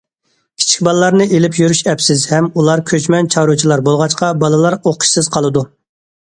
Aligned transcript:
كىچىك 0.61 0.79
بالىلارنى 0.87 1.27
ئېلىپ 1.35 1.59
يۈرۈش 1.59 1.81
ئەپسىز 1.91 2.25
ھەم 2.33 2.49
ئۇلار 2.63 2.83
كۆچمەن 2.93 3.31
چارۋىچىلار 3.37 3.87
بولغاچقا 3.91 4.33
بالىلار 4.47 4.81
ئوقۇشسىز 4.83 5.33
قالىدۇ. 5.39 5.69